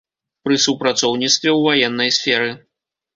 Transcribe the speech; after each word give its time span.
Пры 0.45 0.55
супрацоўніцтве 0.63 1.49
ў 1.57 1.83
ваеннай 1.83 2.09
сферы. 2.17 2.49